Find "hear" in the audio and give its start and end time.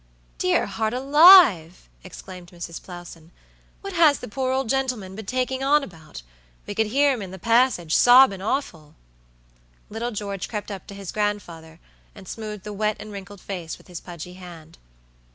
6.87-7.13